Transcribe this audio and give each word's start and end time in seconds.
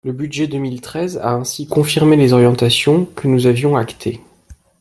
Le 0.03 0.13
budget 0.13 0.47
deux 0.47 0.57
mille 0.57 0.81
treize 0.81 1.17
a 1.19 1.33
ainsi 1.35 1.67
confirmé 1.67 2.15
les 2.17 2.33
orientations 2.33 3.05
que 3.05 3.27
nous 3.27 3.45
avions 3.45 3.77
actées. 3.77 4.19